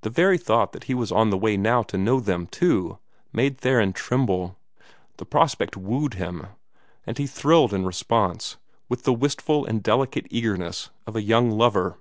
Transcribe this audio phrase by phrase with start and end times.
[0.00, 2.98] The very thought that he was on the way now to know them, too,
[3.32, 4.56] made Theron tremble.
[5.18, 6.48] The prospect wooed him,
[7.06, 8.56] and he thrilled in response,
[8.88, 11.96] with the wistful and delicate eagerness of a young lover.